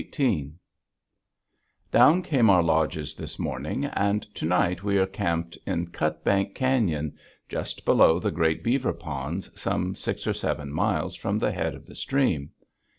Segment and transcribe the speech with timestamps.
[1.91, 7.19] _Down came our lodges this morning, and to night we are camped in Cutbank Canyon,
[7.47, 11.85] just below the great beaver ponds some six or seven miles from the head of
[11.85, 12.49] the stream.